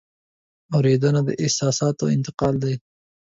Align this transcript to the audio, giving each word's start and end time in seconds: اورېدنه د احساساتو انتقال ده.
اورېدنه 0.75 1.21
د 1.27 1.29
احساساتو 1.43 2.03
انتقال 2.15 2.55
ده. 2.63 2.71